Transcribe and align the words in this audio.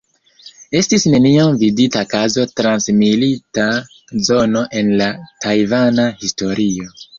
Estis 0.77 1.03
neniam 1.15 1.59
vidita 1.63 2.01
kazo 2.13 2.47
trans 2.61 2.89
milita 3.03 3.67
zono 4.31 4.65
en 4.83 4.91
la 5.05 5.13
tajvana 5.47 6.11
historio. 6.27 6.93